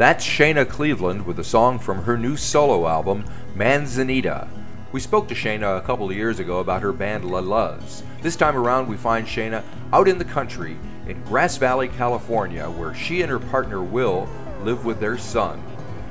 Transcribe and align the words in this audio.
That's 0.00 0.24
Shana 0.24 0.66
Cleveland 0.66 1.26
with 1.26 1.38
a 1.40 1.44
song 1.44 1.78
from 1.78 2.04
her 2.04 2.16
new 2.16 2.34
solo 2.34 2.88
album, 2.88 3.22
Manzanita. 3.54 4.48
We 4.92 5.00
spoke 5.00 5.28
to 5.28 5.34
Shana 5.34 5.76
a 5.76 5.82
couple 5.82 6.08
of 6.08 6.16
years 6.16 6.38
ago 6.38 6.60
about 6.60 6.80
her 6.80 6.94
band 6.94 7.26
La 7.26 7.40
Luz. 7.40 8.02
This 8.22 8.34
time 8.34 8.56
around, 8.56 8.88
we 8.88 8.96
find 8.96 9.26
Shana 9.26 9.62
out 9.92 10.08
in 10.08 10.16
the 10.16 10.24
country 10.24 10.78
in 11.06 11.22
Grass 11.24 11.58
Valley, 11.58 11.88
California, 11.88 12.64
where 12.70 12.94
she 12.94 13.20
and 13.20 13.30
her 13.30 13.38
partner 13.38 13.82
Will 13.82 14.26
live 14.62 14.86
with 14.86 15.00
their 15.00 15.18
son. 15.18 15.62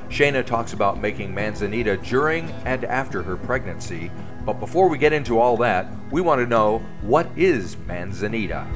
Shana 0.08 0.46
talks 0.46 0.74
about 0.74 1.02
making 1.02 1.34
Manzanita 1.34 1.98
during 1.98 2.52
and 2.66 2.86
after 2.86 3.24
her 3.24 3.38
pregnancy, 3.38 4.12
but 4.46 4.60
before 4.60 4.88
we 4.88 5.00
get 5.00 5.14
into 5.14 5.40
all 5.40 5.58
that, 5.58 5.88
we 6.12 6.22
want 6.22 6.40
to 6.42 6.46
know 6.46 6.78
what 7.02 7.28
is 7.36 7.76
Manzanita? 7.88 8.68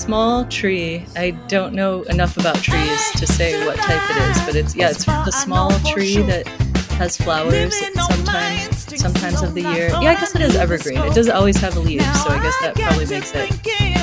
Small 0.00 0.44
tree. 0.46 1.04
I 1.14 1.30
don't 1.48 1.74
know 1.74 2.02
enough 2.04 2.36
about 2.36 2.56
trees 2.56 3.10
to 3.12 3.26
say 3.26 3.66
what 3.66 3.76
type 3.76 4.02
it 4.10 4.16
is, 4.30 4.46
but 4.46 4.56
it's 4.56 4.74
yeah, 4.74 4.90
it's 4.90 5.06
a 5.06 5.32
small 5.32 5.70
tree 5.80 6.16
that 6.22 6.46
has 6.98 7.16
flowers 7.16 7.74
sometimes 7.94 8.98
sometimes 9.00 9.42
of 9.42 9.54
the 9.54 9.62
year. 9.62 9.88
Yeah, 10.00 10.10
I 10.10 10.14
guess 10.14 10.34
it 10.34 10.40
is 10.40 10.56
evergreen. 10.56 10.98
It 10.98 11.14
doesn't 11.14 11.34
always 11.34 11.56
have 11.58 11.76
leaves, 11.76 12.04
so 12.22 12.30
I 12.30 12.42
guess 12.42 12.58
that 12.60 12.74
probably 12.76 13.06
makes 13.06 13.32
it 13.34 13.50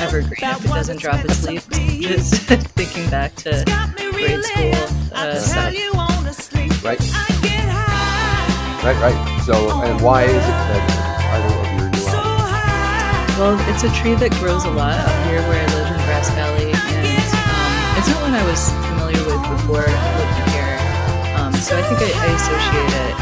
evergreen 0.00 0.50
if 0.50 0.64
it 0.64 0.68
doesn't 0.68 1.00
drop 1.00 1.24
its 1.24 1.44
leaves. 1.44 1.66
Just 2.00 2.34
thinking 2.44 3.10
back 3.10 3.34
to 3.36 3.64
grade 4.12 4.44
school 4.44 4.74
uh, 5.12 5.34
stuff. 5.36 5.74
Right. 6.84 7.00
Right, 8.84 8.96
right. 9.02 9.42
So, 9.44 9.82
and 9.82 10.00
why 10.00 10.22
is 10.24 10.30
it 10.32 10.36
that 10.38 11.07
Well, 13.38 13.54
it's 13.72 13.84
a 13.84 13.92
tree 13.92 14.14
that 14.16 14.32
grows 14.32 14.64
a 14.64 14.70
lot 14.70 14.98
up 14.98 15.26
here 15.28 15.38
where 15.42 15.62
I 15.62 15.66
live 15.66 15.86
in 15.86 16.00
Grass 16.06 16.28
Valley, 16.30 16.72
and 16.74 17.22
um, 17.46 17.96
it's 17.96 18.08
not 18.10 18.20
one 18.20 18.34
I 18.34 18.42
was 18.42 18.66
familiar 18.90 19.22
with 19.30 19.38
before 19.54 19.84
I 19.86 20.18
lived 20.18 20.50
here. 20.50 20.74
Um, 21.38 21.52
so 21.54 21.78
I 21.78 21.82
think 21.86 22.02
I, 22.02 22.10
I 22.18 22.34
associate 22.34 22.94
it 22.98 23.14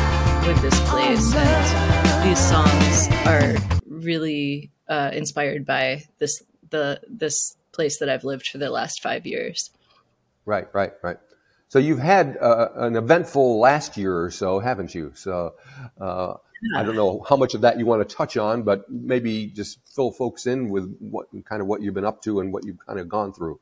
with 0.48 0.62
this 0.62 0.81
place, 0.89 1.34
and 1.37 2.27
these 2.27 2.41
songs 2.41 3.09
are 3.27 3.56
really 3.87 4.70
uh, 4.89 5.11
inspired 5.12 5.67
by 5.67 6.05
this 6.17 6.42
the 6.70 6.98
this 7.06 7.55
place 7.72 7.98
that 7.98 8.09
I've 8.09 8.25
lived 8.25 8.48
for 8.48 8.56
the 8.56 8.70
last 8.70 9.03
five 9.03 9.27
years. 9.27 9.70
Right, 10.47 10.67
right, 10.72 10.94
right. 11.03 11.19
So 11.69 11.78
you've 11.78 11.98
had 11.98 12.39
uh, 12.41 12.69
an 12.77 12.97
eventful 12.97 13.59
last 13.61 13.98
year 13.98 14.19
or 14.19 14.31
so, 14.31 14.61
haven't 14.61 14.94
you? 14.94 15.12
So 15.14 15.56
uh, 16.00 16.37
I 16.76 16.82
don't 16.82 16.96
know 16.96 17.24
how 17.28 17.36
much 17.36 17.54
of 17.54 17.60
that 17.62 17.78
you 17.78 17.86
want 17.86 18.06
to 18.06 18.16
touch 18.16 18.36
on, 18.36 18.62
but 18.62 18.90
maybe 18.90 19.46
just 19.46 19.78
fill 19.94 20.10
folks 20.10 20.46
in 20.46 20.68
with 20.68 20.96
what 20.98 21.26
kind 21.44 21.60
of 21.60 21.68
what 21.68 21.82
you've 21.82 21.94
been 21.94 22.04
up 22.04 22.22
to 22.22 22.40
and 22.40 22.52
what 22.52 22.64
you've 22.64 22.78
kind 22.86 22.98
of 22.98 23.08
gone 23.08 23.32
through. 23.32 23.60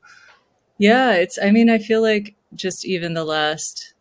Yeah, 0.79 1.13
it's. 1.13 1.39
I 1.43 1.51
mean, 1.51 1.71
I 1.71 1.79
feel 1.79 2.03
like 2.03 2.35
just 2.55 2.85
even 2.85 3.15
the 3.15 3.25
last, 3.25 3.95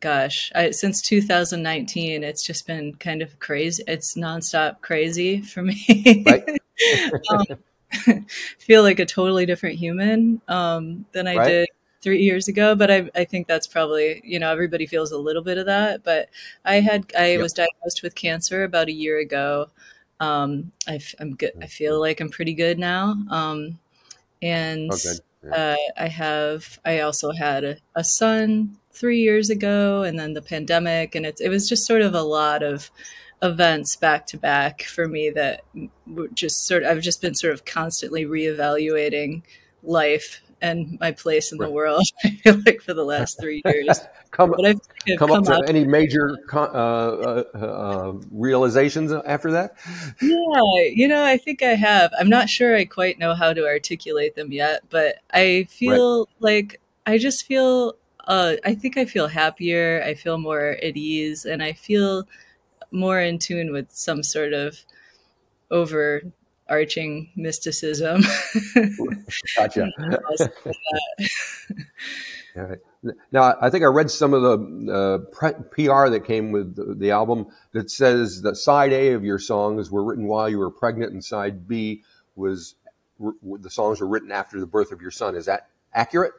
gosh, 0.00 0.50
I, 0.54 0.70
since 0.70 1.00
2019, 1.02 2.24
it's 2.24 2.44
just 2.44 2.66
been 2.66 2.94
kind 2.94 3.22
of 3.22 3.38
crazy. 3.38 3.82
It's 3.86 4.16
nonstop 4.16 4.80
crazy 4.80 5.40
for 5.40 5.62
me. 5.62 6.24
Right. 6.26 6.44
um, 7.30 8.26
feel 8.58 8.82
like 8.82 8.98
a 8.98 9.06
totally 9.06 9.46
different 9.46 9.78
human 9.78 10.40
um, 10.48 11.06
than 11.12 11.26
I 11.26 11.36
right. 11.36 11.48
did 11.48 11.68
three 12.02 12.20
years 12.22 12.48
ago, 12.48 12.74
but 12.74 12.90
I, 12.90 13.08
I 13.14 13.24
think 13.24 13.46
that's 13.46 13.66
probably, 13.66 14.20
you 14.24 14.38
know, 14.38 14.50
everybody 14.50 14.86
feels 14.86 15.12
a 15.12 15.18
little 15.18 15.42
bit 15.42 15.58
of 15.58 15.66
that. 15.66 16.02
But 16.02 16.28
I 16.64 16.80
had, 16.80 17.12
I 17.16 17.32
yep. 17.32 17.40
was 17.40 17.52
diagnosed 17.52 18.02
with 18.02 18.14
cancer 18.14 18.64
about 18.64 18.88
a 18.88 18.92
year 18.92 19.18
ago. 19.18 19.68
Um, 20.20 20.72
I, 20.88 21.00
am 21.20 21.36
good. 21.36 21.52
I 21.60 21.66
feel 21.66 22.00
like 22.00 22.20
I'm 22.20 22.30
pretty 22.30 22.54
good 22.54 22.78
now. 22.78 23.16
Um, 23.30 23.78
and 24.40 24.90
oh, 24.92 25.12
yeah. 25.44 25.54
uh, 25.54 25.76
I 25.96 26.08
have, 26.08 26.78
I 26.84 27.00
also 27.00 27.30
had 27.32 27.64
a, 27.64 27.76
a 27.94 28.04
son 28.04 28.76
three 28.92 29.20
years 29.20 29.48
ago 29.48 30.02
and 30.02 30.18
then 30.18 30.34
the 30.34 30.42
pandemic. 30.42 31.14
And 31.14 31.24
it, 31.24 31.40
it 31.40 31.48
was 31.48 31.68
just 31.68 31.86
sort 31.86 32.02
of 32.02 32.14
a 32.14 32.22
lot 32.22 32.62
of, 32.62 32.90
events 33.42 33.96
back 33.96 34.24
to 34.24 34.38
back 34.38 34.84
for 34.84 35.08
me 35.08 35.28
that 35.28 35.62
just 36.32 36.64
sort 36.64 36.84
of 36.84 36.90
I've 36.90 37.02
just 37.02 37.20
been 37.20 37.34
sort 37.34 37.52
of 37.52 37.64
constantly 37.64 38.24
reevaluating 38.24 39.42
life 39.82 40.40
and 40.62 40.98
my 41.00 41.10
place 41.10 41.52
in 41.52 41.58
right. 41.58 41.66
the 41.66 41.72
world. 41.72 42.02
I 42.24 42.30
feel 42.30 42.62
like 42.64 42.80
for 42.80 42.94
the 42.94 43.04
last 43.04 43.38
three 43.40 43.60
years. 43.64 44.00
come 44.30 44.54
come, 44.54 44.80
come, 45.18 45.30
up 45.32 45.44
to 45.44 45.64
any 45.68 45.84
major 45.84 46.38
uh, 46.52 46.58
uh, 46.58 47.44
uh, 47.54 48.12
realizations 48.30 49.12
after 49.12 49.50
that? 49.50 49.74
Yeah, 50.22 50.62
you 50.94 51.08
know, 51.08 51.24
I 51.24 51.36
think 51.36 51.62
I 51.62 51.74
have. 51.74 52.12
I'm 52.18 52.30
not 52.30 52.48
sure 52.48 52.76
I 52.76 52.84
quite 52.84 53.18
know 53.18 53.34
how 53.34 53.52
to 53.52 53.66
articulate 53.66 54.36
them 54.36 54.52
yet, 54.52 54.84
but 54.88 55.16
I 55.32 55.66
feel 55.68 56.20
right. 56.20 56.26
like 56.38 56.80
I 57.04 57.18
just 57.18 57.44
feel. 57.44 57.96
Uh, 58.24 58.54
I 58.64 58.74
think 58.76 58.96
I 58.96 59.04
feel 59.04 59.26
happier. 59.26 60.00
I 60.06 60.14
feel 60.14 60.38
more 60.38 60.76
at 60.80 60.96
ease, 60.96 61.44
and 61.44 61.60
I 61.60 61.72
feel 61.72 62.28
more 62.92 63.20
in 63.20 63.38
tune 63.38 63.72
with 63.72 63.90
some 63.90 64.22
sort 64.22 64.52
of 64.52 64.84
over 65.72 66.22
arching 66.72 67.30
mysticism. 67.36 68.22
gotcha. 69.56 69.90
Now, 73.32 73.56
I 73.60 73.70
think 73.70 73.82
I 73.82 73.88
read 73.88 74.10
some 74.10 74.32
of 74.32 74.42
the 74.42 74.92
uh, 74.92 75.62
PR 75.70 76.08
that 76.10 76.24
came 76.24 76.52
with 76.52 76.76
the, 76.76 76.94
the, 76.94 77.10
album 77.10 77.46
that 77.72 77.90
says 77.90 78.42
that 78.42 78.56
side 78.56 78.92
A 78.92 79.12
of 79.14 79.24
your 79.24 79.40
songs 79.40 79.90
were 79.90 80.04
written 80.04 80.28
while 80.28 80.48
you 80.48 80.58
were 80.58 80.70
pregnant, 80.70 81.12
and 81.12 81.24
side 81.24 81.66
B 81.66 82.04
was 82.36 82.76
the 83.18 83.70
songs 83.70 84.00
were 84.00 84.06
written 84.06 84.30
after 84.30 84.60
the 84.60 84.66
birth 84.66 84.92
of 84.92 85.00
your 85.00 85.10
son. 85.10 85.34
Is 85.34 85.46
that 85.46 85.70
accurate? 85.94 86.32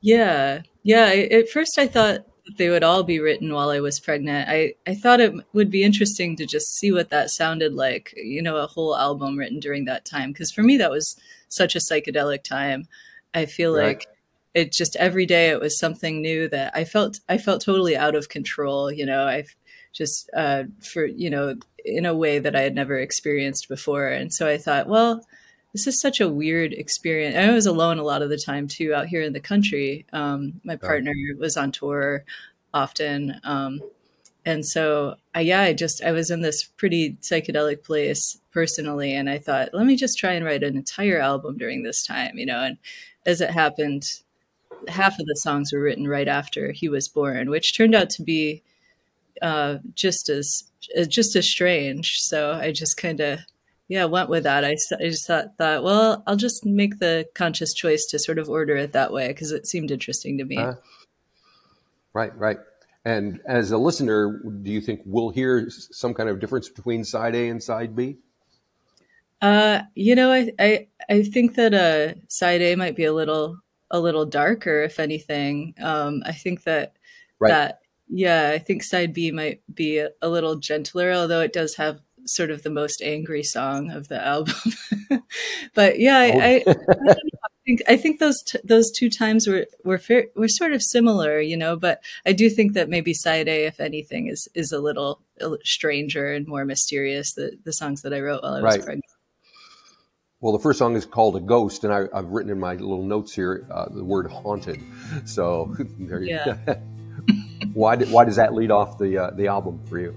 Yeah, 0.00 0.62
yeah. 0.82 1.06
At 1.06 1.50
first, 1.50 1.78
I 1.78 1.86
thought 1.86 2.26
they 2.56 2.68
would 2.68 2.84
all 2.84 3.02
be 3.02 3.18
written 3.18 3.52
while 3.52 3.70
I 3.70 3.80
was 3.80 4.00
pregnant. 4.00 4.48
I, 4.48 4.74
I 4.86 4.94
thought 4.94 5.20
it 5.20 5.34
would 5.52 5.70
be 5.70 5.82
interesting 5.82 6.36
to 6.36 6.46
just 6.46 6.76
see 6.76 6.92
what 6.92 7.10
that 7.10 7.30
sounded 7.30 7.74
like, 7.74 8.14
you 8.16 8.40
know, 8.40 8.56
a 8.56 8.66
whole 8.66 8.96
album 8.96 9.36
written 9.36 9.58
during 9.58 9.84
that 9.86 10.04
time. 10.04 10.32
Because 10.32 10.52
for 10.52 10.62
me, 10.62 10.76
that 10.76 10.90
was 10.90 11.16
such 11.48 11.74
a 11.74 11.80
psychedelic 11.80 12.44
time. 12.44 12.86
I 13.34 13.46
feel 13.46 13.74
right. 13.74 13.98
like 13.98 14.06
it 14.54 14.72
just 14.72 14.96
every 14.96 15.26
day 15.26 15.50
it 15.50 15.60
was 15.60 15.78
something 15.78 16.22
new 16.22 16.48
that 16.48 16.74
I 16.74 16.84
felt 16.84 17.20
I 17.28 17.36
felt 17.36 17.62
totally 17.62 17.96
out 17.96 18.14
of 18.14 18.28
control. 18.28 18.90
You 18.90 19.06
know, 19.06 19.26
I've 19.26 19.54
just 19.92 20.30
uh, 20.34 20.64
for 20.80 21.04
you 21.04 21.28
know 21.28 21.56
in 21.84 22.06
a 22.06 22.14
way 22.14 22.38
that 22.38 22.56
I 22.56 22.62
had 22.62 22.74
never 22.74 22.96
experienced 22.96 23.68
before, 23.68 24.08
and 24.08 24.32
so 24.32 24.48
I 24.48 24.56
thought, 24.56 24.88
well, 24.88 25.22
this 25.76 25.86
is 25.86 26.00
such 26.00 26.22
a 26.22 26.28
weird 26.28 26.72
experience. 26.72 27.36
I 27.36 27.50
was 27.50 27.66
alone 27.66 27.98
a 27.98 28.02
lot 28.02 28.22
of 28.22 28.30
the 28.30 28.38
time 28.38 28.66
too, 28.66 28.94
out 28.94 29.08
here 29.08 29.20
in 29.20 29.34
the 29.34 29.40
country. 29.40 30.06
Um, 30.10 30.58
my 30.64 30.74
partner 30.74 31.12
was 31.38 31.58
on 31.58 31.70
tour 31.70 32.24
often. 32.72 33.38
Um, 33.44 33.82
and 34.46 34.64
so 34.64 35.16
I, 35.34 35.42
yeah, 35.42 35.60
I 35.60 35.74
just, 35.74 36.02
I 36.02 36.12
was 36.12 36.30
in 36.30 36.40
this 36.40 36.64
pretty 36.64 37.18
psychedelic 37.20 37.84
place 37.84 38.38
personally. 38.52 39.12
And 39.12 39.28
I 39.28 39.36
thought, 39.36 39.74
let 39.74 39.84
me 39.84 39.96
just 39.96 40.16
try 40.16 40.32
and 40.32 40.46
write 40.46 40.62
an 40.62 40.78
entire 40.78 41.20
album 41.20 41.58
during 41.58 41.82
this 41.82 42.06
time, 42.06 42.38
you 42.38 42.46
know, 42.46 42.62
and 42.62 42.78
as 43.26 43.42
it 43.42 43.50
happened, 43.50 44.04
half 44.88 45.18
of 45.18 45.26
the 45.26 45.36
songs 45.36 45.74
were 45.74 45.82
written 45.82 46.08
right 46.08 46.28
after 46.28 46.72
he 46.72 46.88
was 46.88 47.06
born, 47.06 47.50
which 47.50 47.76
turned 47.76 47.94
out 47.94 48.08
to 48.10 48.22
be 48.22 48.62
uh, 49.42 49.76
just 49.94 50.30
as, 50.30 50.70
just 51.06 51.36
as 51.36 51.46
strange. 51.46 52.14
So 52.20 52.52
I 52.52 52.72
just 52.72 52.96
kind 52.96 53.20
of, 53.20 53.40
yeah, 53.88 54.04
went 54.06 54.28
with 54.28 54.44
that. 54.44 54.64
I, 54.64 54.76
I 55.00 55.08
just 55.08 55.26
thought, 55.26 55.56
thought, 55.58 55.84
well, 55.84 56.22
I'll 56.26 56.36
just 56.36 56.66
make 56.66 56.98
the 56.98 57.26
conscious 57.34 57.72
choice 57.72 58.06
to 58.06 58.18
sort 58.18 58.38
of 58.38 58.48
order 58.48 58.76
it 58.76 58.92
that 58.92 59.12
way 59.12 59.28
because 59.28 59.52
it 59.52 59.66
seemed 59.66 59.90
interesting 59.90 60.38
to 60.38 60.44
me. 60.44 60.56
Uh, 60.56 60.74
right, 62.12 62.36
right. 62.36 62.58
And 63.04 63.40
as 63.46 63.70
a 63.70 63.78
listener, 63.78 64.40
do 64.62 64.70
you 64.70 64.80
think 64.80 65.02
we'll 65.04 65.30
hear 65.30 65.70
some 65.70 66.12
kind 66.12 66.28
of 66.28 66.40
difference 66.40 66.68
between 66.68 67.04
side 67.04 67.36
A 67.36 67.48
and 67.48 67.62
side 67.62 67.94
B? 67.94 68.16
Uh, 69.40 69.82
you 69.94 70.16
know, 70.16 70.32
I, 70.32 70.50
I, 70.58 70.88
I 71.08 71.22
think 71.22 71.54
that 71.54 71.72
uh, 71.72 72.18
side 72.26 72.62
A 72.62 72.74
might 72.74 72.96
be 72.96 73.04
a 73.04 73.12
little 73.12 73.58
a 73.92 74.00
little 74.00 74.26
darker, 74.26 74.82
if 74.82 74.98
anything. 74.98 75.74
Um, 75.80 76.22
I 76.26 76.32
think 76.32 76.64
that 76.64 76.96
right. 77.38 77.50
that 77.50 77.80
yeah, 78.08 78.50
I 78.52 78.58
think 78.58 78.82
side 78.82 79.12
B 79.12 79.30
might 79.30 79.60
be 79.72 79.98
a, 79.98 80.10
a 80.20 80.28
little 80.28 80.56
gentler, 80.56 81.12
although 81.12 81.40
it 81.40 81.52
does 81.52 81.76
have 81.76 82.00
sort 82.26 82.50
of 82.50 82.62
the 82.62 82.70
most 82.70 83.02
angry 83.02 83.42
song 83.42 83.90
of 83.90 84.08
the 84.08 84.24
album. 84.24 84.54
but 85.74 85.98
yeah, 85.98 86.18
I, 86.18 86.26
I, 86.26 86.64
I, 86.66 87.14
think 87.64 87.82
I 87.88 87.96
think 87.96 88.20
those 88.20 88.42
t- 88.42 88.58
those 88.64 88.90
two 88.90 89.10
times 89.10 89.46
were 89.46 89.66
were 89.84 89.98
fair, 89.98 90.26
were 90.36 90.48
sort 90.48 90.72
of 90.72 90.82
similar, 90.82 91.40
you 91.40 91.56
know. 91.56 91.76
But 91.76 92.02
I 92.24 92.32
do 92.32 92.48
think 92.50 92.74
that 92.74 92.88
maybe 92.88 93.14
side 93.14 93.48
A, 93.48 93.66
if 93.66 93.80
anything, 93.80 94.28
is 94.28 94.48
is 94.54 94.72
a 94.72 94.78
little, 94.78 95.20
a 95.40 95.48
little 95.48 95.64
stranger 95.64 96.32
and 96.32 96.46
more 96.46 96.64
mysterious. 96.64 97.34
The 97.34 97.56
the 97.64 97.72
songs 97.72 98.02
that 98.02 98.12
I 98.12 98.20
wrote 98.20 98.42
while 98.42 98.54
I 98.54 98.62
was 98.62 98.76
right. 98.76 98.84
pregnant. 98.84 99.04
Well, 100.40 100.52
the 100.52 100.58
first 100.58 100.78
song 100.78 100.96
is 100.96 101.06
called 101.06 101.36
"A 101.36 101.40
Ghost," 101.40 101.84
and 101.84 101.92
I, 101.92 102.06
have 102.14 102.26
written 102.26 102.52
in 102.52 102.60
my 102.60 102.74
little 102.74 103.04
notes 103.04 103.34
here 103.34 103.66
uh, 103.70 103.88
the 103.88 104.04
word 104.04 104.30
"haunted." 104.30 104.80
So 105.24 105.74
there 105.98 106.22
you 106.22 106.34
yeah. 106.36 106.56
Why 107.72 107.96
did, 107.96 108.10
why 108.10 108.24
does 108.24 108.36
that 108.36 108.54
lead 108.54 108.70
off 108.70 108.96
the 108.96 109.18
uh, 109.18 109.30
the 109.30 109.48
album 109.48 109.84
for 109.86 109.98
you? 109.98 110.14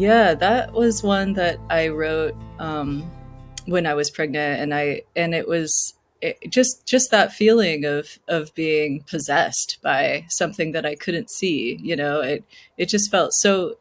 Yeah, 0.00 0.32
that 0.32 0.72
was 0.72 1.02
one 1.02 1.34
that 1.34 1.58
I 1.68 1.88
wrote 1.88 2.34
um, 2.58 3.02
when 3.66 3.84
I 3.84 3.92
was 3.92 4.10
pregnant, 4.10 4.62
and 4.62 4.72
I 4.72 5.02
and 5.14 5.34
it 5.34 5.46
was 5.46 5.92
it, 6.22 6.38
just 6.50 6.86
just 6.86 7.10
that 7.10 7.32
feeling 7.32 7.84
of 7.84 8.18
of 8.28 8.54
being 8.54 9.02
possessed 9.08 9.78
by 9.82 10.26
something 10.28 10.72
that 10.72 10.86
I 10.86 10.94
couldn't 10.94 11.30
see. 11.30 11.78
You 11.82 11.96
know, 11.96 12.20
it 12.20 12.44
it 12.76 12.88
just 12.88 13.10
felt 13.10 13.32
so 13.34 13.76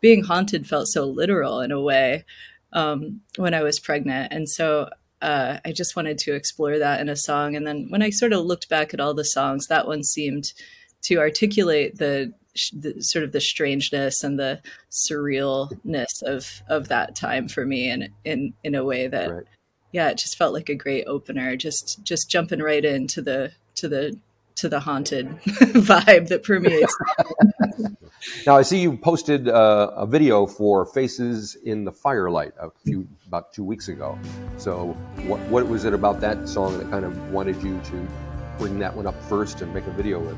being 0.00 0.24
haunted 0.24 0.66
felt 0.66 0.88
so 0.88 1.04
literal 1.04 1.60
in 1.60 1.72
a 1.72 1.80
way 1.80 2.24
um, 2.72 3.20
when 3.36 3.54
I 3.54 3.62
was 3.62 3.80
pregnant, 3.80 4.32
and 4.32 4.48
so 4.48 4.90
uh, 5.22 5.58
I 5.64 5.72
just 5.72 5.96
wanted 5.96 6.18
to 6.18 6.34
explore 6.34 6.78
that 6.78 7.00
in 7.00 7.08
a 7.08 7.16
song. 7.16 7.56
And 7.56 7.66
then 7.66 7.86
when 7.88 8.02
I 8.02 8.10
sort 8.10 8.32
of 8.32 8.44
looked 8.44 8.68
back 8.68 8.94
at 8.94 9.00
all 9.00 9.14
the 9.14 9.24
songs, 9.24 9.66
that 9.66 9.86
one 9.86 10.04
seemed 10.04 10.52
to 11.04 11.18
articulate 11.18 11.98
the 11.98 12.32
the, 12.72 13.00
sort 13.00 13.24
of 13.24 13.30
the 13.30 13.40
strangeness 13.40 14.24
and 14.24 14.38
the 14.38 14.60
surrealness 14.90 16.22
of 16.22 16.62
of 16.68 16.88
that 16.88 17.14
time 17.14 17.48
for 17.48 17.64
me, 17.64 17.88
and 17.88 18.08
in 18.24 18.52
in 18.64 18.74
a 18.74 18.84
way 18.84 19.06
that, 19.06 19.30
right. 19.30 19.44
Yeah, 19.92 20.10
it 20.10 20.18
just 20.18 20.36
felt 20.36 20.52
like 20.52 20.68
a 20.68 20.74
great 20.74 21.04
opener. 21.06 21.56
Just 21.56 22.02
just 22.02 22.30
jumping 22.30 22.60
right 22.60 22.84
into 22.84 23.22
the 23.22 23.52
to 23.76 23.88
the 23.88 24.18
to 24.56 24.68
the 24.68 24.80
haunted 24.80 25.28
vibe 25.44 26.28
that 26.28 26.42
permeates. 26.42 26.96
now 28.46 28.56
I 28.56 28.62
see 28.62 28.80
you 28.80 28.96
posted 28.96 29.48
uh, 29.48 29.92
a 29.94 30.06
video 30.06 30.46
for 30.46 30.84
"Faces 30.84 31.56
in 31.64 31.84
the 31.84 31.92
Firelight" 31.92 32.52
a 32.60 32.70
few 32.84 33.06
about 33.26 33.52
two 33.52 33.64
weeks 33.64 33.88
ago. 33.88 34.18
So, 34.56 34.96
what 35.26 35.40
what 35.48 35.66
was 35.68 35.84
it 35.84 35.94
about 35.94 36.20
that 36.20 36.48
song 36.48 36.76
that 36.78 36.90
kind 36.90 37.04
of 37.04 37.32
wanted 37.32 37.62
you 37.62 37.80
to 37.84 38.06
bring 38.58 38.78
that 38.80 38.94
one 38.94 39.06
up 39.06 39.20
first 39.22 39.62
and 39.62 39.72
make 39.72 39.86
a 39.86 39.92
video 39.92 40.18
with? 40.18 40.36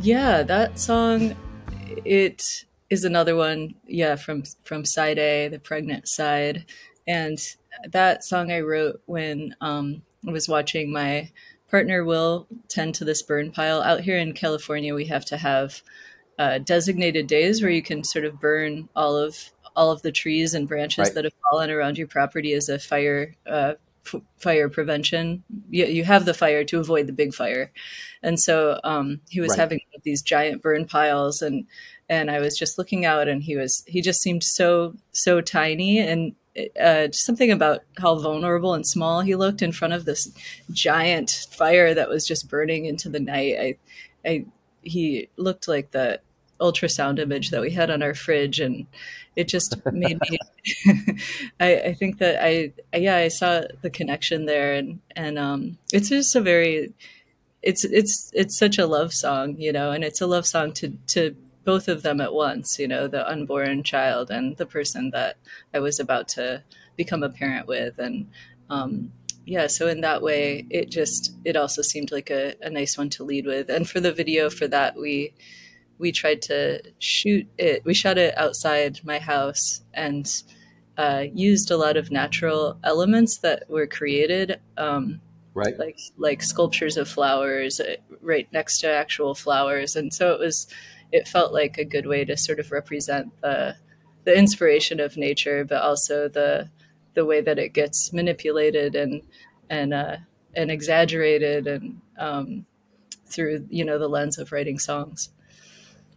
Yeah, 0.00 0.42
that 0.42 0.78
song, 0.78 1.34
it 2.04 2.42
is 2.90 3.04
another 3.04 3.36
one. 3.36 3.74
Yeah, 3.86 4.16
from 4.16 4.44
from 4.64 4.84
side 4.84 5.18
A, 5.18 5.48
the 5.48 5.58
pregnant 5.58 6.08
side, 6.08 6.66
and 7.06 7.38
that 7.90 8.24
song 8.24 8.50
I 8.50 8.60
wrote 8.60 9.00
when 9.06 9.54
um, 9.60 10.02
I 10.26 10.30
was 10.30 10.48
watching 10.48 10.92
my 10.92 11.30
partner 11.70 12.04
Will 12.04 12.46
tend 12.68 12.94
to 12.96 13.04
this 13.04 13.22
burn 13.22 13.52
pile. 13.52 13.82
Out 13.82 14.00
here 14.00 14.18
in 14.18 14.32
California, 14.32 14.94
we 14.94 15.06
have 15.06 15.24
to 15.26 15.36
have 15.36 15.82
uh, 16.38 16.58
designated 16.58 17.26
days 17.26 17.60
where 17.60 17.70
you 17.70 17.82
can 17.82 18.04
sort 18.04 18.24
of 18.24 18.40
burn 18.40 18.88
all 18.94 19.16
of 19.16 19.50
all 19.76 19.90
of 19.90 20.02
the 20.02 20.12
trees 20.12 20.54
and 20.54 20.66
branches 20.66 21.06
right. 21.06 21.14
that 21.14 21.24
have 21.24 21.34
fallen 21.50 21.70
around 21.70 21.98
your 21.98 22.08
property 22.08 22.52
as 22.52 22.68
a 22.68 22.78
fire 22.78 23.34
uh, 23.46 23.74
f- 24.06 24.22
fire 24.38 24.68
prevention. 24.68 25.44
You, 25.70 25.86
you, 25.86 26.04
have 26.04 26.24
the 26.24 26.34
fire 26.34 26.64
to 26.64 26.78
avoid 26.78 27.06
the 27.06 27.12
big 27.12 27.34
fire, 27.34 27.72
and 28.22 28.38
so 28.38 28.80
um, 28.84 29.20
he 29.28 29.40
was 29.40 29.50
right. 29.50 29.58
having 29.58 29.80
these 30.02 30.22
giant 30.22 30.62
burn 30.62 30.86
piles, 30.86 31.42
and 31.42 31.66
and 32.08 32.30
I 32.30 32.40
was 32.40 32.56
just 32.56 32.78
looking 32.78 33.04
out, 33.04 33.28
and 33.28 33.42
he 33.42 33.56
was 33.56 33.84
he 33.86 34.00
just 34.00 34.20
seemed 34.20 34.44
so 34.44 34.94
so 35.12 35.40
tiny, 35.40 35.98
and 35.98 36.34
uh, 36.80 37.08
something 37.12 37.50
about 37.50 37.80
how 37.98 38.18
vulnerable 38.18 38.74
and 38.74 38.86
small 38.86 39.20
he 39.20 39.34
looked 39.34 39.62
in 39.62 39.72
front 39.72 39.94
of 39.94 40.04
this 40.04 40.30
giant 40.70 41.46
fire 41.50 41.94
that 41.94 42.08
was 42.08 42.26
just 42.26 42.48
burning 42.48 42.86
into 42.86 43.08
the 43.08 43.20
night. 43.20 43.56
I, 43.58 44.28
I 44.28 44.46
he 44.82 45.28
looked 45.36 45.68
like 45.68 45.90
the 45.90 46.20
ultrasound 46.60 47.18
image 47.18 47.50
that 47.50 47.60
we 47.60 47.70
had 47.70 47.90
on 47.90 48.02
our 48.02 48.14
fridge 48.14 48.60
and 48.60 48.86
it 49.36 49.46
just 49.46 49.76
made 49.92 50.18
me 50.28 50.38
I, 51.60 51.76
I, 51.76 51.94
think 51.94 52.18
that 52.18 52.44
I 52.44 52.72
yeah 52.96 53.16
I 53.16 53.28
saw 53.28 53.62
the 53.82 53.90
connection 53.90 54.46
there 54.46 54.74
and 54.74 55.00
and 55.14 55.38
um 55.38 55.78
it's 55.92 56.08
just 56.08 56.34
a 56.34 56.40
very 56.40 56.92
it's 57.62 57.84
it's 57.84 58.30
it's 58.34 58.58
such 58.58 58.78
a 58.78 58.86
love 58.86 59.12
song 59.12 59.56
you 59.58 59.72
know 59.72 59.92
and 59.92 60.04
it's 60.04 60.20
a 60.20 60.26
love 60.26 60.46
song 60.46 60.72
to 60.74 60.90
to 61.08 61.36
both 61.64 61.88
of 61.88 62.02
them 62.02 62.20
at 62.20 62.32
once 62.32 62.78
you 62.78 62.88
know 62.88 63.06
the 63.06 63.28
unborn 63.28 63.82
child 63.82 64.30
and 64.30 64.56
the 64.56 64.66
person 64.66 65.10
that 65.10 65.36
I 65.72 65.80
was 65.80 66.00
about 66.00 66.28
to 66.28 66.64
become 66.96 67.22
a 67.22 67.30
parent 67.30 67.68
with 67.68 67.98
and 67.98 68.28
um 68.70 69.12
yeah 69.44 69.66
so 69.66 69.86
in 69.86 70.00
that 70.00 70.22
way 70.22 70.66
it 70.70 70.90
just 70.90 71.34
it 71.44 71.56
also 71.56 71.82
seemed 71.82 72.10
like 72.10 72.30
a, 72.30 72.54
a 72.62 72.70
nice 72.70 72.98
one 72.98 73.10
to 73.10 73.24
lead 73.24 73.46
with 73.46 73.68
and 73.70 73.88
for 73.88 74.00
the 74.00 74.12
video 74.12 74.50
for 74.50 74.66
that 74.66 74.96
we 74.96 75.32
we 75.98 76.12
tried 76.12 76.42
to 76.42 76.80
shoot 76.98 77.46
it. 77.58 77.84
We 77.84 77.94
shot 77.94 78.18
it 78.18 78.36
outside 78.38 79.00
my 79.04 79.18
house 79.18 79.82
and 79.94 80.30
uh, 80.96 81.24
used 81.32 81.70
a 81.70 81.76
lot 81.76 81.96
of 81.96 82.10
natural 82.10 82.78
elements 82.84 83.38
that 83.38 83.68
were 83.68 83.86
created, 83.86 84.60
um, 84.76 85.20
right? 85.54 85.78
Like 85.78 85.98
like 86.16 86.42
sculptures 86.42 86.96
of 86.96 87.08
flowers 87.08 87.80
uh, 87.80 87.96
right 88.20 88.48
next 88.52 88.80
to 88.80 88.90
actual 88.90 89.34
flowers, 89.34 89.96
and 89.96 90.12
so 90.12 90.32
it 90.32 90.40
was. 90.40 90.66
It 91.10 91.26
felt 91.26 91.54
like 91.54 91.78
a 91.78 91.86
good 91.86 92.04
way 92.04 92.26
to 92.26 92.36
sort 92.36 92.60
of 92.60 92.70
represent 92.70 93.32
the 93.40 93.76
the 94.24 94.36
inspiration 94.36 95.00
of 95.00 95.16
nature, 95.16 95.64
but 95.64 95.80
also 95.80 96.28
the 96.28 96.68
the 97.14 97.24
way 97.24 97.40
that 97.40 97.58
it 97.58 97.72
gets 97.72 98.12
manipulated 98.12 98.94
and 98.94 99.22
and 99.70 99.94
uh, 99.94 100.16
and 100.54 100.70
exaggerated 100.70 101.66
and 101.66 102.00
um, 102.18 102.66
through 103.26 103.66
you 103.70 103.84
know 103.84 103.98
the 103.98 104.08
lens 104.08 104.38
of 104.38 104.52
writing 104.52 104.78
songs. 104.78 105.30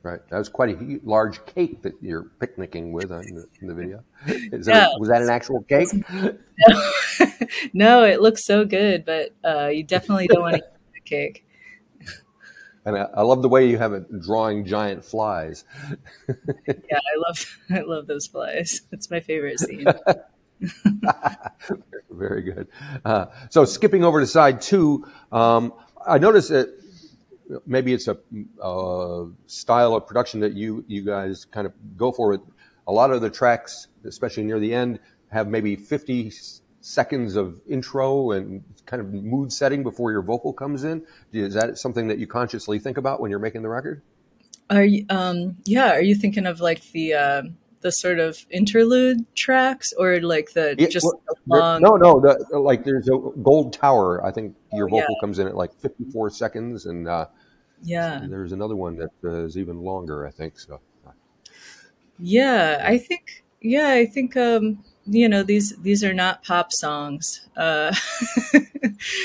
Right. 0.03 0.19
That 0.29 0.37
was 0.39 0.49
quite 0.49 0.69
a 0.69 0.99
large 1.03 1.45
cake 1.45 1.83
that 1.83 1.93
you're 2.01 2.23
picnicking 2.39 2.91
with 2.91 3.11
in 3.11 3.35
the, 3.35 3.47
in 3.61 3.67
the 3.67 3.73
video. 3.73 4.03
That, 4.51 4.99
was 4.99 5.09
that 5.09 5.21
an 5.21 5.29
actual 5.29 5.63
cake? 5.63 5.89
No. 6.67 6.91
no, 7.73 8.03
it 8.03 8.21
looks 8.21 8.45
so 8.45 8.65
good, 8.65 9.03
but 9.03 9.31
uh, 9.43 9.67
you 9.67 9.83
definitely 9.83 10.27
don't 10.27 10.41
want 10.41 10.57
to 10.57 10.59
eat 10.59 10.93
the 10.93 10.99
cake. 11.01 11.45
And 12.85 12.97
I, 12.97 13.07
I, 13.15 13.21
love 13.23 13.41
the 13.41 13.49
way 13.49 13.67
you 13.67 13.79
have 13.79 13.93
it 13.93 14.21
drawing 14.21 14.65
giant 14.65 15.03
flies. 15.03 15.65
yeah, 16.27 16.35
I 16.91 17.27
love 17.27 17.59
I 17.71 17.81
love 17.81 18.05
those 18.07 18.27
flies. 18.27 18.81
It's 18.91 19.09
my 19.09 19.19
favorite 19.19 19.59
scene. 19.59 19.85
Very 22.11 22.41
good. 22.43 22.67
Uh, 23.03 23.25
so 23.49 23.65
skipping 23.65 24.03
over 24.03 24.19
to 24.19 24.27
side 24.27 24.61
two, 24.61 25.05
um, 25.31 25.73
I 26.05 26.17
noticed 26.17 26.49
that 26.49 26.80
maybe 27.65 27.93
it's 27.93 28.07
a, 28.07 28.17
a, 28.61 29.27
style 29.47 29.95
of 29.95 30.07
production 30.07 30.39
that 30.41 30.53
you 30.53 30.83
you 30.87 31.03
guys 31.03 31.45
kind 31.45 31.67
of 31.67 31.73
go 31.97 32.11
for. 32.11 32.33
It. 32.33 32.41
A 32.87 32.91
lot 32.91 33.11
of 33.11 33.21
the 33.21 33.29
tracks, 33.29 33.87
especially 34.05 34.43
near 34.43 34.59
the 34.59 34.73
end, 34.73 34.99
have 35.29 35.47
maybe 35.47 35.75
50 35.75 36.31
seconds 36.81 37.35
of 37.35 37.61
intro 37.67 38.31
and 38.31 38.63
kind 38.85 39.01
of 39.01 39.13
mood 39.13 39.53
setting 39.53 39.83
before 39.83 40.11
your 40.11 40.21
vocal 40.21 40.51
comes 40.51 40.83
in. 40.83 41.05
Is 41.31 41.53
that 41.53 41.77
something 41.77 42.07
that 42.07 42.17
you 42.17 42.27
consciously 42.27 42.79
think 42.79 42.97
about 42.97 43.21
when 43.21 43.29
you're 43.29 43.39
making 43.39 43.61
the 43.61 43.69
record? 43.69 44.01
Are 44.69 44.83
you, 44.83 45.05
um, 45.09 45.57
yeah, 45.65 45.91
are 45.91 46.01
you 46.01 46.15
thinking 46.15 46.45
of 46.45 46.59
like 46.61 46.81
the 46.91 47.13
uh, 47.13 47.41
the 47.81 47.91
sort 47.91 48.19
of 48.19 48.45
interlude 48.49 49.25
tracks 49.35 49.93
or 49.97 50.21
like 50.21 50.53
the 50.53 50.75
just 50.89 51.05
well, 51.45 51.59
long? 51.61 51.81
No, 51.81 51.95
no, 51.95 52.21
the, 52.21 52.57
like 52.57 52.83
there's 52.83 53.07
a 53.09 53.17
Gold 53.41 53.73
Tower. 53.73 54.25
I 54.25 54.31
think 54.31 54.55
your 54.71 54.87
oh, 54.87 54.91
vocal 54.91 55.15
yeah. 55.15 55.21
comes 55.21 55.39
in 55.39 55.47
at 55.47 55.55
like 55.55 55.73
54 55.73 56.29
seconds, 56.29 56.85
and 56.85 57.07
uh, 57.07 57.25
yeah. 57.83 58.25
There's 58.27 58.51
another 58.51 58.75
one 58.75 58.95
that 58.97 59.11
uh, 59.23 59.45
is 59.45 59.57
even 59.57 59.81
longer, 59.81 60.27
I 60.27 60.31
think. 60.31 60.59
So. 60.59 60.79
Yeah, 62.19 62.83
I 62.85 62.97
think. 62.97 63.43
Yeah, 63.61 63.89
I 63.89 64.05
think. 64.05 64.37
Um, 64.37 64.83
you 65.05 65.27
know 65.27 65.41
these 65.41 65.75
these 65.77 66.03
are 66.03 66.13
not 66.13 66.43
pop 66.43 66.71
songs 66.71 67.49
uh, 67.57 67.93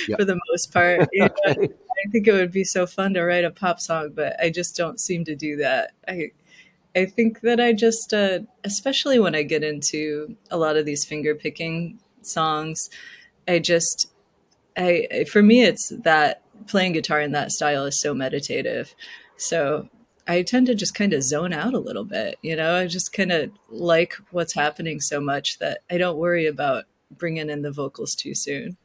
yep. 0.09 0.19
for 0.19 0.25
the 0.25 0.41
most 0.51 0.73
part. 0.73 1.07
You 1.13 1.29
know. 1.47 1.69
I 2.07 2.11
think 2.11 2.29
it 2.29 2.33
would 2.33 2.53
be 2.53 2.65
so 2.65 2.87
fun 2.87 3.15
to 3.15 3.23
write 3.23 3.45
a 3.45 3.51
pop 3.51 3.81
song, 3.81 4.13
but 4.15 4.37
I 4.41 4.51
just 4.51 4.77
don't 4.77 5.01
seem 5.01 5.25
to 5.25 5.35
do 5.35 5.57
that. 5.57 5.93
I 6.07 6.31
I 6.95 7.05
think 7.05 7.41
that 7.43 7.61
I 7.61 7.75
just, 7.75 8.15
uh, 8.15 8.41
especially 8.65 9.19
when 9.19 9.35
I 9.35 9.43
get 9.43 9.63
into 9.63 10.37
a 10.51 10.57
lot 10.57 10.77
of 10.77 10.87
these 10.87 11.05
finger 11.05 11.35
picking 11.35 11.99
songs. 12.23 12.89
I 13.47 13.59
just, 13.59 14.11
I 14.77 15.27
for 15.31 15.43
me, 15.43 15.63
it's 15.65 15.93
that 16.05 16.43
playing 16.67 16.93
guitar 16.93 17.21
in 17.21 17.33
that 17.33 17.53
style 17.53 17.85
is 17.85 18.01
so 18.01 18.15
meditative. 18.15 18.95
So 19.37 19.89
I 20.27 20.43
tend 20.43 20.67
to 20.67 20.75
just 20.75 20.95
kind 20.95 21.13
of 21.13 21.23
zone 21.23 21.53
out 21.53 21.75
a 21.75 21.79
little 21.79 22.05
bit. 22.05 22.39
You 22.43 22.57
know, 22.57 22.77
I 22.77 22.87
just 22.87 23.13
kind 23.13 23.31
of 23.31 23.51
like 23.69 24.15
what's 24.31 24.55
happening 24.55 25.01
so 25.01 25.21
much 25.21 25.59
that 25.59 25.81
I 25.91 25.99
don't 25.99 26.19
worry 26.19 26.47
about 26.47 26.85
bringing 27.11 27.49
in 27.49 27.63
the 27.63 27.71
vocals 27.71 28.15
too 28.15 28.35
soon. 28.35 28.77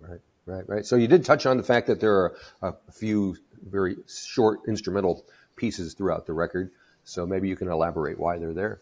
Right, 0.00 0.20
right, 0.46 0.68
right. 0.68 0.84
So 0.84 0.96
you 0.96 1.06
did 1.06 1.24
touch 1.24 1.46
on 1.46 1.56
the 1.56 1.62
fact 1.62 1.86
that 1.86 2.00
there 2.00 2.14
are 2.14 2.34
a 2.62 2.74
few 2.92 3.36
very 3.68 3.96
short 4.08 4.60
instrumental 4.66 5.24
pieces 5.56 5.94
throughout 5.94 6.26
the 6.26 6.32
record. 6.32 6.70
So 7.04 7.26
maybe 7.26 7.48
you 7.48 7.56
can 7.56 7.68
elaborate 7.68 8.18
why 8.18 8.38
they're 8.38 8.54
there. 8.54 8.80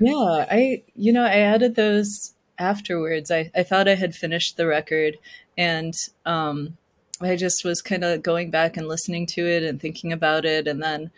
Yeah, 0.00 0.46
I, 0.50 0.82
you 0.94 1.12
know, 1.12 1.24
I 1.24 1.38
added 1.38 1.74
those 1.74 2.34
afterwards. 2.58 3.30
I, 3.30 3.50
I 3.54 3.62
thought 3.62 3.88
I 3.88 3.94
had 3.94 4.14
finished 4.14 4.56
the 4.56 4.66
record 4.66 5.16
and, 5.58 5.94
um, 6.24 6.76
I 7.20 7.36
just 7.36 7.64
was 7.64 7.80
kind 7.82 8.04
of 8.04 8.22
going 8.22 8.50
back 8.50 8.76
and 8.76 8.88
listening 8.88 9.26
to 9.28 9.46
it 9.46 9.62
and 9.62 9.80
thinking 9.80 10.12
about 10.12 10.44
it, 10.44 10.66
and 10.68 10.82
then, 10.82 11.10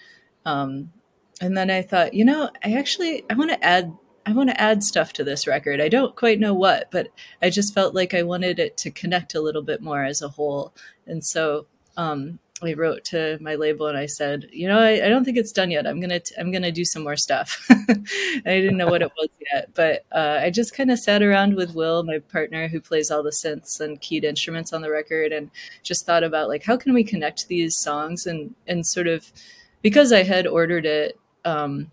um, 0.44 0.92
and 1.40 1.56
then 1.56 1.70
I 1.70 1.82
thought, 1.82 2.14
you 2.14 2.24
know, 2.24 2.50
I 2.64 2.74
actually 2.74 3.24
I 3.30 3.34
want 3.34 3.50
to 3.50 3.64
add 3.64 3.92
I 4.26 4.32
want 4.32 4.50
to 4.50 4.60
add 4.60 4.82
stuff 4.82 5.12
to 5.14 5.24
this 5.24 5.46
record. 5.46 5.80
I 5.80 5.88
don't 5.88 6.14
quite 6.14 6.38
know 6.38 6.54
what, 6.54 6.90
but 6.90 7.08
I 7.40 7.50
just 7.50 7.74
felt 7.74 7.94
like 7.94 8.12
I 8.14 8.22
wanted 8.22 8.58
it 8.58 8.76
to 8.78 8.90
connect 8.90 9.34
a 9.34 9.40
little 9.40 9.62
bit 9.62 9.80
more 9.80 10.04
as 10.04 10.22
a 10.22 10.28
whole, 10.28 10.74
and 11.06 11.24
so 11.24 11.66
um, 11.96 12.38
I 12.62 12.72
wrote 12.72 13.04
to 13.06 13.38
my 13.40 13.54
label 13.54 13.86
and 13.86 13.96
I 13.96 14.06
said, 14.06 14.48
you 14.52 14.66
know, 14.66 14.78
I, 14.78 15.06
I 15.06 15.08
don't 15.08 15.24
think 15.24 15.36
it's 15.36 15.52
done 15.52 15.70
yet. 15.70 15.86
I'm 15.86 16.00
gonna 16.00 16.20
t- 16.20 16.34
I'm 16.38 16.50
gonna 16.50 16.72
do 16.72 16.84
some 16.84 17.02
more 17.04 17.16
stuff. 17.16 17.66
I 17.70 17.96
didn't 18.44 18.76
know 18.76 18.88
what 18.88 19.02
it 19.02 19.12
was 19.16 19.28
yet, 19.52 19.70
but 19.74 20.04
uh, 20.12 20.40
I 20.40 20.50
just 20.50 20.74
kind 20.74 20.90
of 20.90 20.98
sat 20.98 21.22
around 21.22 21.54
with 21.54 21.74
Will, 21.74 22.02
my 22.02 22.18
partner, 22.18 22.68
who 22.68 22.80
plays 22.80 23.10
all 23.10 23.22
the 23.22 23.36
synths 23.44 23.80
and 23.80 24.00
keyed 24.00 24.24
instruments 24.24 24.72
on 24.72 24.82
the 24.82 24.90
record, 24.90 25.32
and 25.32 25.50
just 25.82 26.04
thought 26.04 26.24
about 26.24 26.48
like 26.48 26.64
how 26.64 26.76
can 26.76 26.94
we 26.94 27.04
connect 27.04 27.48
these 27.48 27.76
songs 27.78 28.26
and 28.26 28.54
and 28.66 28.84
sort 28.86 29.06
of 29.06 29.32
because 29.82 30.12
I 30.12 30.24
had 30.24 30.46
ordered 30.46 30.86
it 30.86 31.18
um, 31.44 31.90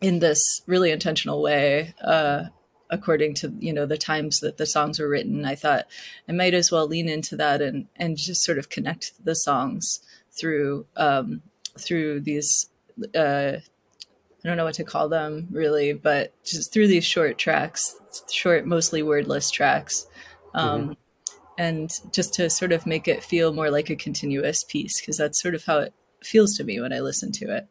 in 0.00 0.20
this 0.20 0.62
really 0.66 0.90
intentional 0.90 1.42
way. 1.42 1.94
Uh, 2.02 2.44
according 2.90 3.34
to 3.34 3.52
you 3.58 3.72
know 3.72 3.86
the 3.86 3.98
times 3.98 4.40
that 4.40 4.56
the 4.56 4.66
songs 4.66 4.98
were 4.98 5.08
written. 5.08 5.44
I 5.44 5.54
thought 5.54 5.86
i 6.28 6.32
might 6.32 6.54
as 6.54 6.70
well 6.70 6.86
lean 6.86 7.08
into 7.08 7.36
that 7.36 7.60
and 7.60 7.86
and 7.96 8.16
just 8.16 8.42
sort 8.42 8.58
of 8.58 8.68
connect 8.68 9.12
the 9.24 9.34
songs 9.34 10.00
through 10.32 10.86
um 10.96 11.42
through 11.78 12.20
these 12.20 12.68
uh 13.14 13.52
i 13.56 14.48
don't 14.48 14.56
know 14.56 14.64
what 14.64 14.74
to 14.74 14.84
call 14.84 15.08
them 15.08 15.48
really 15.50 15.92
but 15.92 16.32
just 16.44 16.72
through 16.72 16.88
these 16.88 17.04
short 17.04 17.38
tracks 17.38 17.96
short 18.30 18.66
mostly 18.66 19.02
wordless 19.02 19.50
tracks. 19.50 20.06
Um 20.54 20.80
mm-hmm. 20.80 20.92
and 21.58 21.90
just 22.12 22.34
to 22.34 22.48
sort 22.48 22.72
of 22.72 22.86
make 22.86 23.06
it 23.06 23.22
feel 23.22 23.52
more 23.52 23.70
like 23.70 23.90
a 23.90 23.96
continuous 23.96 24.64
piece 24.64 25.00
because 25.00 25.18
that's 25.18 25.42
sort 25.42 25.54
of 25.54 25.64
how 25.64 25.78
it 25.78 25.94
feels 26.22 26.56
to 26.56 26.64
me 26.64 26.80
when 26.80 26.92
i 26.92 27.00
listen 27.00 27.30
to 27.30 27.54
it 27.54 27.68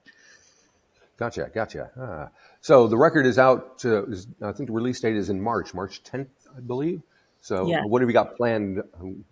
Gotcha, 1.17 1.50
gotcha. 1.53 1.89
Ah. 2.00 2.29
So 2.62 2.88
the 2.88 2.97
record 2.97 3.25
is 3.25 3.39
out. 3.39 3.79
To, 3.79 4.05
is, 4.05 4.27
I 4.41 4.51
think 4.51 4.67
the 4.67 4.74
release 4.74 5.00
date 5.00 5.15
is 5.15 5.29
in 5.29 5.41
March, 5.41 5.74
March 5.74 6.03
10th, 6.03 6.27
I 6.55 6.59
believe. 6.59 7.01
So 7.41 7.67
yeah. 7.67 7.83
what 7.86 8.01
have 8.01 8.09
you 8.09 8.13
got 8.13 8.36
planned 8.36 8.83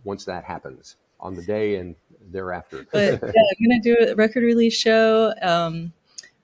once 0.04 0.26
that 0.26 0.44
happens 0.44 0.96
on 1.20 1.36
the 1.36 1.44
day 1.44 1.76
and 1.76 1.96
thereafter? 2.32 2.86
But, 2.92 3.22
yeah, 3.22 3.30
I'm 3.32 3.70
gonna 3.70 3.82
do 3.82 3.96
a 4.00 4.16
record 4.16 4.44
release 4.44 4.76
show. 4.76 5.34
Um, 5.42 5.94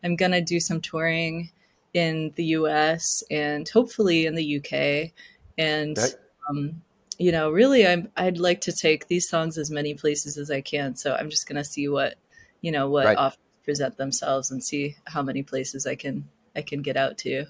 I'm 0.03 0.15
gonna 0.15 0.41
do 0.41 0.59
some 0.59 0.81
touring 0.81 1.51
in 1.93 2.33
the 2.35 2.45
U.S. 2.45 3.23
and 3.29 3.67
hopefully 3.67 4.25
in 4.25 4.35
the 4.35 4.43
U.K. 4.43 5.13
And 5.57 5.97
okay. 5.97 6.13
um, 6.49 6.81
you 7.17 7.31
know, 7.31 7.51
really, 7.51 7.87
I'm 7.87 8.09
I'd 8.17 8.37
like 8.37 8.61
to 8.61 8.71
take 8.71 9.07
these 9.07 9.29
songs 9.29 9.57
as 9.57 9.71
many 9.71 9.93
places 9.93 10.37
as 10.37 10.51
I 10.51 10.61
can. 10.61 10.95
So 10.95 11.13
I'm 11.13 11.29
just 11.29 11.47
gonna 11.47 11.63
see 11.63 11.87
what 11.87 12.15
you 12.61 12.71
know 12.71 12.89
what 12.89 13.05
right. 13.05 13.17
off 13.17 13.37
present 13.71 13.95
themselves 13.95 14.51
and 14.51 14.61
see 14.61 14.97
how 15.05 15.21
many 15.23 15.41
places 15.41 15.87
I 15.87 15.95
can 15.95 16.27
I 16.57 16.61
can 16.61 16.81
get 16.81 16.97
out 16.97 17.17
to. 17.19 17.45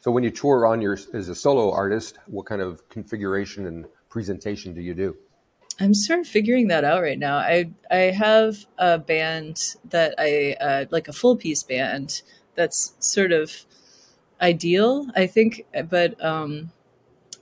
So 0.00 0.10
when 0.10 0.24
you 0.24 0.32
tour 0.32 0.66
on 0.66 0.80
your 0.80 0.98
as 1.14 1.28
a 1.28 1.34
solo 1.34 1.70
artist, 1.70 2.18
what 2.26 2.46
kind 2.46 2.60
of 2.60 2.88
configuration 2.88 3.66
and 3.66 3.86
presentation 4.08 4.74
do 4.74 4.80
you 4.80 4.94
do? 4.94 5.16
I'm 5.78 5.94
sort 5.94 6.18
of 6.18 6.26
figuring 6.26 6.66
that 6.68 6.82
out 6.82 7.02
right 7.02 7.20
now. 7.20 7.36
I 7.36 7.70
I 7.88 8.10
have 8.26 8.66
a 8.78 8.98
band 8.98 9.58
that 9.90 10.16
I 10.18 10.56
uh, 10.60 10.84
like 10.90 11.06
a 11.06 11.12
full 11.12 11.36
piece 11.36 11.62
band 11.62 12.22
that's 12.56 12.94
sort 12.98 13.30
of 13.30 13.52
ideal, 14.40 15.06
I 15.14 15.28
think, 15.28 15.66
but 15.88 16.10
um, 16.24 16.72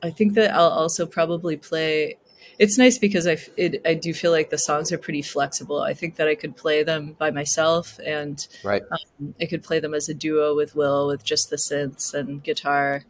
I 0.02 0.10
think 0.10 0.34
that 0.34 0.52
I'll 0.52 0.76
also 0.82 1.06
probably 1.06 1.56
play 1.56 2.18
it's 2.58 2.78
nice 2.78 2.98
because 2.98 3.26
I, 3.26 3.36
it, 3.56 3.82
I 3.84 3.94
do 3.94 4.14
feel 4.14 4.30
like 4.30 4.50
the 4.50 4.58
songs 4.58 4.92
are 4.92 4.98
pretty 4.98 5.22
flexible. 5.22 5.80
I 5.80 5.94
think 5.94 6.16
that 6.16 6.28
I 6.28 6.34
could 6.34 6.56
play 6.56 6.82
them 6.82 7.14
by 7.18 7.30
myself 7.30 7.98
and 8.04 8.46
right. 8.64 8.82
Um, 8.90 9.34
I 9.40 9.46
could 9.46 9.62
play 9.62 9.80
them 9.80 9.94
as 9.94 10.08
a 10.08 10.14
duo 10.14 10.54
with 10.54 10.74
Will 10.74 11.08
with 11.08 11.24
just 11.24 11.50
the 11.50 11.56
synths 11.56 12.14
and 12.14 12.42
guitar. 12.42 13.02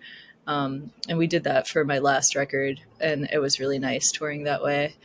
Um, 0.47 0.93
and 1.09 1.19
we 1.19 1.27
did 1.27 1.45
that 1.45 1.69
for 1.69 1.85
my 1.85 1.99
last 1.99 2.35
record 2.35 2.81
and 3.01 3.29
it 3.33 3.39
was 3.39 3.61
really 3.61 3.79
nice 3.79 4.11
touring 4.13 4.45
that 4.45 4.63
way. 4.63 4.97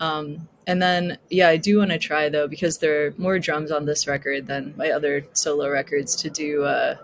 Um, 0.00 0.48
and 0.66 0.80
then, 0.80 1.18
yeah, 1.30 1.48
I 1.48 1.56
do 1.56 1.78
want 1.78 1.90
to 1.90 1.98
try 1.98 2.28
though, 2.28 2.48
because 2.48 2.78
there 2.78 3.06
are 3.06 3.14
more 3.16 3.38
drums 3.38 3.70
on 3.70 3.84
this 3.84 4.06
record 4.06 4.46
than 4.46 4.74
my 4.76 4.90
other 4.90 5.24
solo 5.34 5.68
records 5.68 6.16
to 6.16 6.30
do, 6.30 6.64
uh, 6.64 6.96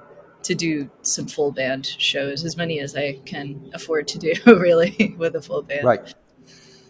to 0.42 0.54
do 0.54 0.90
some 1.02 1.26
full 1.26 1.52
band 1.52 1.86
shows, 1.86 2.44
as 2.44 2.56
many 2.56 2.80
as 2.80 2.96
I 2.96 3.20
can 3.26 3.70
afford 3.74 4.08
to 4.08 4.18
do, 4.18 4.32
really, 4.46 5.14
with 5.18 5.36
a 5.36 5.42
full 5.42 5.62
band. 5.62 5.84
Right. 5.84 6.14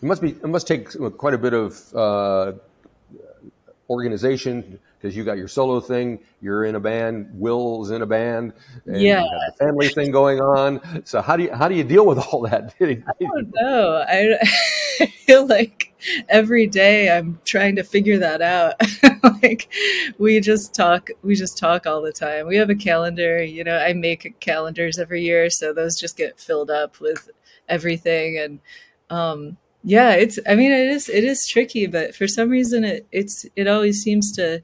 It 0.02 0.07
must 0.07 0.23
be. 0.23 0.30
It 0.30 0.49
must 0.49 0.66
take 0.66 0.88
quite 1.19 1.35
a 1.35 1.38
bit 1.38 1.52
of 1.52 1.95
uh, 1.95 2.52
organization 3.90 4.78
because 5.00 5.16
you 5.16 5.25
got 5.25 5.37
your 5.37 5.49
solo 5.49 5.80
thing. 5.80 6.21
You're 6.40 6.64
in 6.64 6.75
a 6.75 6.80
band. 6.80 7.28
Will's 7.33 7.90
in 7.90 8.02
a 8.02 8.07
band. 8.07 8.52
yeah. 8.87 9.23
the 9.23 9.52
family 9.59 9.88
thing 9.88 10.11
going 10.11 10.40
on. 10.40 11.04
So 11.04 11.21
how 11.21 11.37
do 11.37 11.45
you 11.45 11.52
how 11.52 11.69
do 11.69 11.75
you 11.75 11.85
deal 11.85 12.07
with 12.07 12.19
all 12.19 12.42
that? 12.42 12.75
I 12.80 12.99
don't 13.21 13.52
know. 13.54 14.04
I, 14.09 14.38
I 15.00 15.07
feel 15.07 15.47
like 15.47 15.95
every 16.28 16.66
day 16.66 17.11
I'm 17.11 17.38
trying 17.45 17.76
to 17.76 17.83
figure 17.83 18.19
that 18.19 18.40
out. 18.42 18.75
like 19.42 19.71
we 20.19 20.40
just 20.40 20.75
talk. 20.75 21.11
We 21.23 21.35
just 21.35 21.59
talk 21.59 21.87
all 21.87 22.00
the 22.00 22.12
time. 22.12 22.47
We 22.47 22.57
have 22.57 22.71
a 22.71 22.75
calendar. 22.75 23.42
You 23.42 23.64
know, 23.64 23.76
I 23.76 23.92
make 23.92 24.38
calendars 24.40 24.99
every 24.99 25.23
year, 25.23 25.50
so 25.50 25.73
those 25.73 25.99
just 25.99 26.16
get 26.16 26.40
filled 26.40 26.71
up 26.71 27.00
with 27.00 27.28
everything 27.69 28.38
and. 28.38 28.61
Um, 29.11 29.57
yeah 29.83 30.13
it's 30.13 30.39
i 30.47 30.55
mean 30.55 30.73
it 30.73 30.89
is 30.89 31.09
it 31.09 31.25
is 31.25 31.47
tricky 31.47 31.87
but 31.87 32.15
for 32.15 32.27
some 32.27 32.51
reason 32.51 32.85
it 32.85 33.07
it's 33.13 33.47
it 33.57 33.67
always 33.67 34.03
seems 34.03 34.33
to 34.33 34.63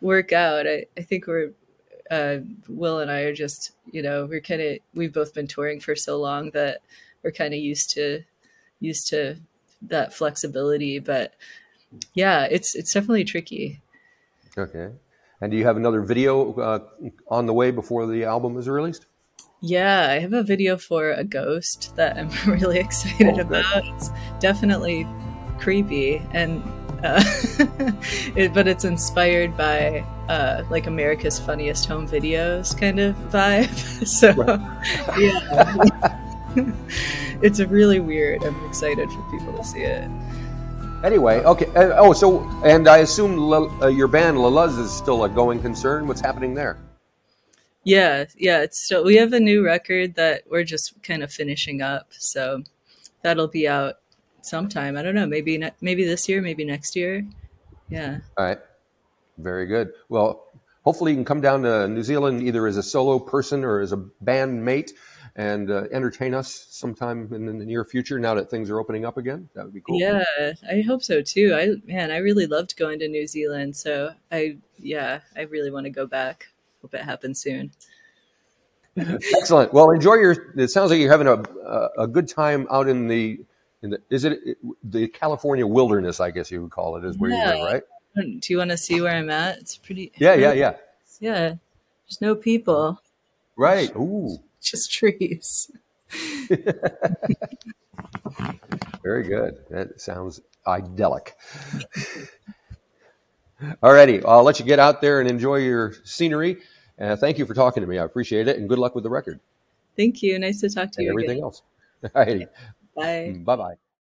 work 0.00 0.32
out. 0.32 0.66
I, 0.66 0.86
I 0.96 1.02
think 1.02 1.26
we're 1.26 1.52
uh, 2.10 2.38
will 2.68 2.98
and 2.98 3.10
i 3.10 3.20
are 3.20 3.32
just 3.32 3.72
you 3.90 4.02
know 4.02 4.26
we're 4.26 4.40
kind 4.40 4.60
of 4.60 4.78
we've 4.94 5.12
both 5.12 5.32
been 5.32 5.46
touring 5.46 5.80
for 5.80 5.96
so 5.96 6.18
long 6.18 6.50
that 6.50 6.80
we're 7.22 7.30
kind 7.30 7.54
of 7.54 7.60
used 7.60 7.90
to 7.90 8.22
used 8.80 9.08
to 9.08 9.36
that 9.80 10.12
flexibility 10.12 10.98
but 10.98 11.34
yeah 12.14 12.46
it's 12.50 12.74
it's 12.74 12.92
definitely 12.92 13.24
tricky. 13.24 13.80
Okay. 14.56 14.90
And 15.40 15.50
do 15.50 15.56
you 15.56 15.64
have 15.64 15.76
another 15.76 16.02
video 16.02 16.52
uh, 16.54 16.78
on 17.26 17.46
the 17.46 17.52
way 17.52 17.70
before 17.72 18.06
the 18.06 18.24
album 18.24 18.56
is 18.58 18.68
released 18.68 19.06
yeah, 19.62 20.08
I 20.10 20.18
have 20.18 20.32
a 20.32 20.42
video 20.42 20.76
for 20.76 21.12
a 21.12 21.22
ghost 21.22 21.94
that 21.94 22.18
I'm 22.18 22.30
really 22.46 22.80
excited 22.80 23.38
oh, 23.38 23.42
about. 23.42 23.84
It's 23.94 24.10
definitely 24.40 25.06
creepy 25.58 26.20
and 26.32 26.62
uh, 27.04 27.22
it, 28.36 28.52
but 28.52 28.66
it's 28.66 28.84
inspired 28.84 29.56
by 29.56 30.00
uh, 30.28 30.64
like 30.68 30.88
America's 30.88 31.38
Funniest 31.38 31.86
Home 31.86 32.08
Videos 32.08 32.78
kind 32.78 33.00
of 33.00 33.14
vibe. 33.30 33.70
So 34.02 34.32
yeah, 35.16 36.18
it's 37.40 37.60
really 37.60 38.00
weird. 38.00 38.42
I'm 38.42 38.66
excited 38.66 39.08
for 39.10 39.22
people 39.30 39.56
to 39.56 39.64
see 39.64 39.82
it. 39.82 40.10
Anyway, 41.04 41.38
okay. 41.44 41.66
Uh, 41.66 41.94
oh, 41.98 42.12
so 42.12 42.40
and 42.64 42.88
I 42.88 42.98
assume 42.98 43.38
uh, 43.52 43.86
your 43.86 44.08
band 44.08 44.38
La 44.38 44.48
Luz 44.48 44.76
is 44.76 44.92
still 44.92 45.24
a 45.24 45.28
going 45.28 45.60
concern. 45.62 46.08
What's 46.08 46.20
happening 46.20 46.54
there? 46.54 46.78
Yeah, 47.84 48.24
yeah. 48.36 48.62
It's 48.62 48.82
still 48.82 49.04
we 49.04 49.16
have 49.16 49.32
a 49.32 49.40
new 49.40 49.64
record 49.64 50.14
that 50.14 50.44
we're 50.48 50.64
just 50.64 51.02
kind 51.02 51.22
of 51.22 51.32
finishing 51.32 51.82
up, 51.82 52.08
so 52.10 52.62
that'll 53.22 53.48
be 53.48 53.66
out 53.66 53.96
sometime. 54.42 54.96
I 54.96 55.02
don't 55.02 55.14
know, 55.14 55.26
maybe 55.26 55.58
ne- 55.58 55.72
maybe 55.80 56.04
this 56.04 56.28
year, 56.28 56.42
maybe 56.42 56.64
next 56.64 56.94
year. 56.94 57.26
Yeah. 57.88 58.18
All 58.38 58.44
right. 58.44 58.58
Very 59.38 59.66
good. 59.66 59.92
Well, 60.08 60.46
hopefully 60.84 61.12
you 61.12 61.16
can 61.16 61.24
come 61.24 61.40
down 61.40 61.62
to 61.62 61.88
New 61.88 62.02
Zealand 62.02 62.42
either 62.42 62.66
as 62.66 62.76
a 62.76 62.82
solo 62.82 63.18
person 63.18 63.64
or 63.64 63.80
as 63.80 63.92
a 63.92 63.96
band 63.96 64.64
mate 64.64 64.92
and 65.34 65.70
uh, 65.70 65.84
entertain 65.90 66.34
us 66.34 66.66
sometime 66.70 67.32
in 67.32 67.46
the 67.46 67.64
near 67.64 67.84
future 67.84 68.18
now 68.18 68.34
that 68.34 68.50
things 68.50 68.68
are 68.68 68.78
opening 68.78 69.04
up 69.04 69.16
again. 69.16 69.48
That 69.54 69.64
would 69.64 69.74
be 69.74 69.80
cool. 69.80 69.98
Yeah, 69.98 70.24
I 70.70 70.82
hope 70.82 71.02
so 71.02 71.22
too. 71.22 71.54
I 71.54 71.90
man, 71.90 72.10
I 72.10 72.18
really 72.18 72.46
loved 72.46 72.76
going 72.76 72.98
to 72.98 73.08
New 73.08 73.26
Zealand, 73.26 73.74
so 73.74 74.12
I 74.30 74.58
yeah, 74.78 75.20
I 75.34 75.42
really 75.42 75.70
want 75.70 75.84
to 75.84 75.90
go 75.90 76.06
back 76.06 76.48
hope 76.82 76.94
it 76.94 77.02
happens 77.02 77.40
soon. 77.40 77.70
Excellent. 78.96 79.72
Well, 79.72 79.90
enjoy 79.90 80.14
your. 80.14 80.52
It 80.56 80.68
sounds 80.68 80.90
like 80.90 81.00
you're 81.00 81.10
having 81.10 81.26
a 81.26 81.42
a 81.96 82.06
good 82.06 82.28
time 82.28 82.66
out 82.70 82.88
in 82.88 83.08
the 83.08 83.40
in 83.82 83.90
the. 83.90 84.02
Is 84.10 84.24
it 84.24 84.58
the 84.84 85.08
California 85.08 85.66
wilderness? 85.66 86.20
I 86.20 86.30
guess 86.30 86.50
you 86.50 86.62
would 86.62 86.70
call 86.70 86.96
it. 86.96 87.04
Is 87.04 87.16
where 87.16 87.30
yeah. 87.30 87.54
you 87.54 87.62
live, 87.62 87.72
right? 87.72 87.82
Do 88.40 88.52
you 88.52 88.58
want 88.58 88.70
to 88.70 88.76
see 88.76 89.00
where 89.00 89.14
I'm 89.14 89.30
at? 89.30 89.58
It's 89.58 89.78
pretty. 89.78 90.12
Yeah, 90.18 90.34
yeah, 90.34 90.52
yeah. 90.52 90.74
Yeah. 91.20 91.54
There's 92.04 92.20
no 92.20 92.34
people. 92.34 93.00
Right. 93.56 93.94
Ooh. 93.96 94.38
Just 94.60 94.92
trees. 94.92 95.70
Very 99.02 99.22
good. 99.22 99.58
That 99.70 100.00
sounds 100.00 100.42
idyllic. 100.66 101.36
Alrighty, 103.82 104.24
I'll 104.26 104.42
let 104.42 104.58
you 104.58 104.66
get 104.66 104.78
out 104.80 105.00
there 105.00 105.20
and 105.20 105.30
enjoy 105.30 105.56
your 105.56 105.94
scenery. 106.04 106.58
Uh, 107.02 107.16
thank 107.16 107.36
you 107.36 107.44
for 107.44 107.52
talking 107.52 107.80
to 107.80 107.86
me. 107.86 107.98
I 107.98 108.04
appreciate 108.04 108.46
it, 108.46 108.58
and 108.58 108.68
good 108.68 108.78
luck 108.78 108.94
with 108.94 109.02
the 109.02 109.10
record. 109.10 109.40
Thank 109.96 110.22
you. 110.22 110.38
Nice 110.38 110.60
to 110.60 110.70
talk 110.70 110.92
to 110.92 110.98
and 110.98 111.06
you. 111.06 111.10
Everything 111.10 111.30
again. 111.38 111.42
else. 111.42 111.62
Alrighty. 112.04 112.48
Bye. 112.94 113.36
Bye 113.44 113.56
bye. 113.56 113.74